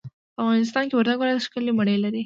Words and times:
په 0.35 0.39
افغانستان 0.43 0.83
کي 0.87 0.95
وردګ 0.95 1.17
ولايت 1.19 1.43
ښکلې 1.45 1.71
مڼې 1.77 1.95
لري. 2.03 2.19